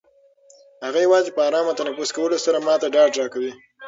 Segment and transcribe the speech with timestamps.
[0.85, 3.53] هغه یوازې په ارامه تنفس کولو سره ما ته ډاډ راکوي.